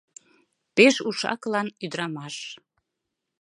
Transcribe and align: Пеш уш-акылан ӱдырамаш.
Пеш 0.75 0.95
уш-акылан 1.07 1.67
ӱдырамаш. 1.83 2.35